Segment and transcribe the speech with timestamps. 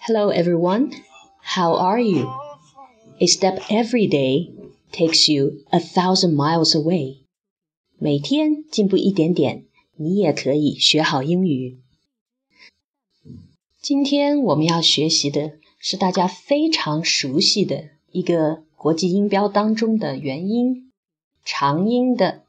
[0.00, 0.92] Hello, everyone.
[1.40, 2.30] How are you?
[3.18, 4.52] A step every day
[4.92, 7.24] takes you a thousand miles away.
[7.98, 9.64] 每天进步一点点，
[9.96, 11.78] 你也可以学好英语。
[13.80, 20.92] 今天我们要学习的是大家非常熟悉的一个国际音标当中的元音，
[21.42, 22.42] 长音的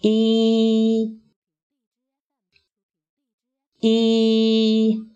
[0.00, 0.99] e
[3.81, 5.11] e。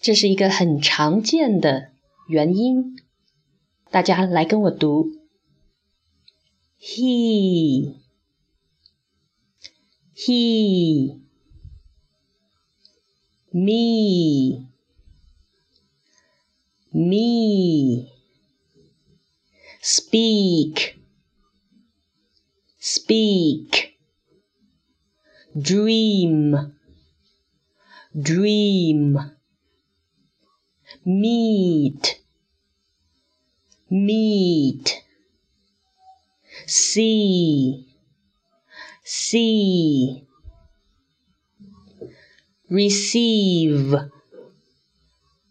[0.00, 1.92] 这是一个很常见的
[2.26, 2.96] 元音，
[3.90, 5.12] 大家来跟我读
[6.80, 7.96] ：he
[10.14, 11.20] he
[13.50, 14.70] me
[16.90, 18.08] me
[19.82, 20.94] speak
[22.80, 23.89] speak
[25.59, 26.73] dream
[28.13, 29.31] dream
[31.03, 32.21] meet
[33.89, 35.03] meet
[36.65, 37.85] see
[39.03, 40.25] see
[42.67, 44.09] receive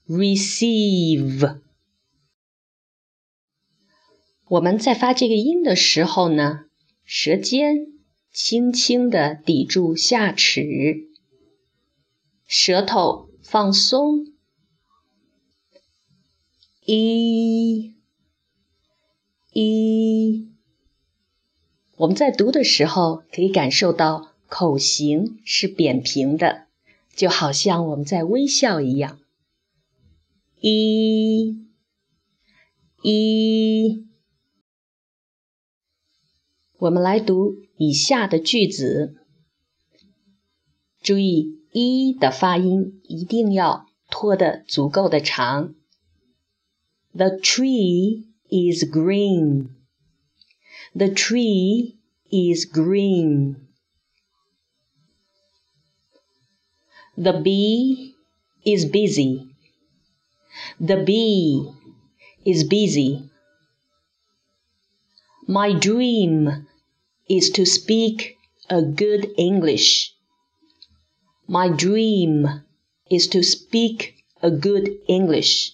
[0.07, 1.61] receive
[4.47, 6.67] 我们在发这个音的时候呢，
[7.05, 7.87] 舌尖
[8.32, 11.10] 轻轻地抵住下齿，
[12.46, 14.28] 舌头放松。
[16.86, 17.96] 一，
[19.54, 20.50] 一，
[21.98, 26.68] 我们在读的时候可以感受到口型是扁平的，
[27.16, 29.20] 就好像我们在微笑一样。
[30.62, 31.68] 一，
[33.04, 34.08] 一，
[36.78, 39.17] 我们来读以下的句子，
[41.01, 45.75] 注意“一”的发音一定要拖得足够的长。
[47.13, 49.69] The tree is green.
[50.95, 51.97] The tree
[52.31, 53.57] is green.
[57.17, 58.15] The bee
[58.65, 59.49] is busy.
[60.79, 61.73] The bee
[62.45, 63.29] is busy.
[65.47, 66.67] My dream
[67.29, 68.37] is to speak
[68.69, 70.13] a good English.
[71.47, 72.65] My dream
[73.11, 75.73] is to speak a good English.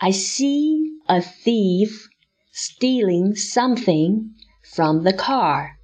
[0.00, 2.08] I see a thief
[2.52, 4.34] stealing something
[4.74, 5.78] from the car.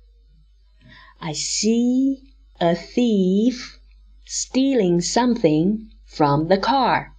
[1.21, 2.19] I see
[2.61, 3.79] a thief
[4.27, 7.13] stealing something from the car.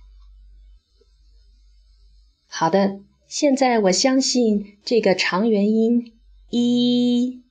[2.47, 6.13] 好的，现在我相信这个长元音
[6.50, 7.42] 一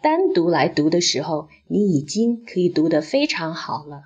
[0.00, 4.04] 单独来读的时候，你已经可以读得非常好了。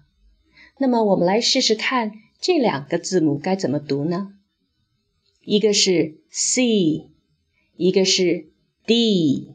[0.79, 4.35] 那么我们来试试看这两个字母该怎么读呢？
[5.43, 7.09] 一个是 C，
[7.77, 8.51] 一个是
[8.85, 9.55] D。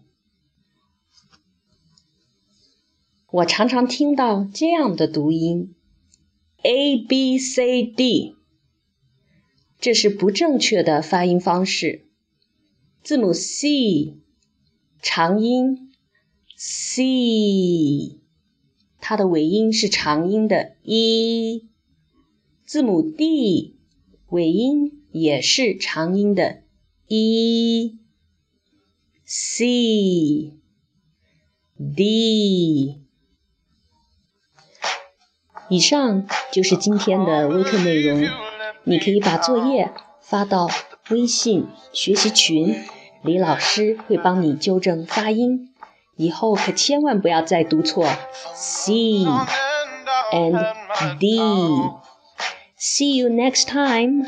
[3.29, 5.75] 我常常听到这样的读音
[6.63, 8.35] ：A B C D，
[9.79, 12.05] 这是不正确的发音方式。
[13.03, 14.17] 字母 C
[15.01, 15.91] 长音
[16.55, 18.19] C，
[18.99, 21.67] 它的尾音是长音的 E。
[22.65, 23.75] 字母 D
[24.29, 24.97] 尾音。
[25.11, 26.61] 也是长音的
[27.07, 27.99] e
[29.25, 30.53] c
[31.75, 33.01] d。
[35.69, 38.25] 以上就是今天的微课内容，
[38.85, 39.91] 你可以把作业
[40.21, 40.69] 发到
[41.09, 42.73] 微信学习群，
[43.22, 45.70] 李老师会帮你纠正发音，
[46.16, 48.06] 以后可千万不要再读错
[48.54, 48.92] c
[50.32, 50.74] and
[51.18, 54.26] d。See you next time.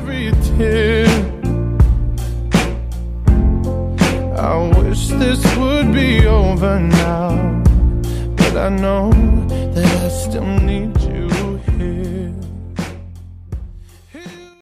[0.00, 1.06] every tear.
[4.36, 7.62] I wish this would be over now,
[8.36, 9.10] but I know